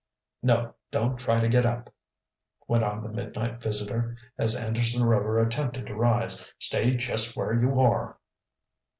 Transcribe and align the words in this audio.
No, 0.41 0.73
don't 0.89 1.19
try 1.19 1.39
to 1.41 1.47
get 1.47 1.63
up," 1.63 1.93
went 2.67 2.83
on 2.83 3.03
the 3.03 3.09
midnight 3.09 3.61
visitor, 3.61 4.17
as 4.35 4.55
Anderson 4.55 5.03
Rover 5.03 5.37
attempted 5.37 5.85
to 5.85 5.93
rise. 5.95 6.43
"Stay 6.57 6.89
just 6.89 7.37
where 7.37 7.53
you 7.53 7.79
are." 7.79 8.17